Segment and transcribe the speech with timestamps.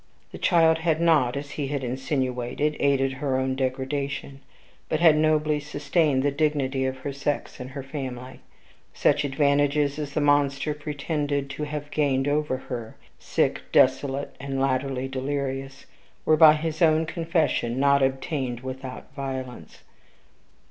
[0.31, 4.39] The child had not, as had been insinuated, aided her own degradation,
[4.89, 8.39] but had nobly sustained the dignity of her sex and her family.
[8.95, 15.07] Such advantages as the monster pretended to have gained over her sick, desolate, and latterly
[15.07, 15.85] delirious
[16.25, 19.83] were, by his own confession, not obtained without violence.